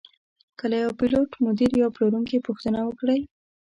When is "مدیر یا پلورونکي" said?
1.45-2.37